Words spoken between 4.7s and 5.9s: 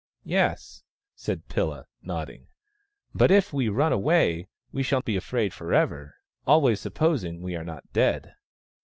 we shall be afraid for